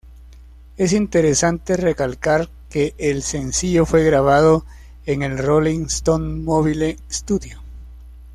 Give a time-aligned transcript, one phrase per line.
[0.77, 4.65] Es interesante recalcar que el sencillo fue grabado
[5.05, 7.61] en el Rolling Stones Mobile Studio.